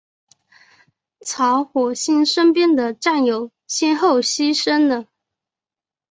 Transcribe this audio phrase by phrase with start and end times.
[1.23, 5.05] 曹火星身边的战友先后牺牲了。